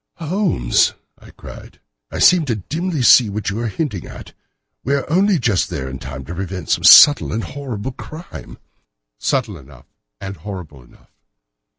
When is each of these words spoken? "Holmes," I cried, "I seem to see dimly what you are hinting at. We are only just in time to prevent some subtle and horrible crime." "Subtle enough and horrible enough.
"Holmes," 0.15 0.95
I 1.19 1.29
cried, 1.29 1.79
"I 2.09 2.17
seem 2.17 2.45
to 2.45 2.55
see 2.55 2.63
dimly 2.69 3.03
what 3.29 3.51
you 3.51 3.59
are 3.59 3.67
hinting 3.67 4.07
at. 4.07 4.33
We 4.83 4.95
are 4.95 5.07
only 5.11 5.37
just 5.37 5.71
in 5.71 5.99
time 5.99 6.25
to 6.25 6.33
prevent 6.33 6.71
some 6.71 6.83
subtle 6.85 7.31
and 7.31 7.43
horrible 7.43 7.91
crime." 7.91 8.57
"Subtle 9.19 9.59
enough 9.59 9.85
and 10.19 10.37
horrible 10.37 10.81
enough. 10.81 11.11